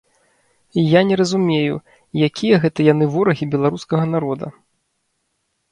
Я 0.83 1.01
не 1.09 1.15
разумею, 1.21 1.75
якія 2.29 2.55
гэта 2.67 2.79
яны 2.93 3.05
ворагі 3.17 3.45
беларускага 3.57 4.05
народа? 4.17 4.47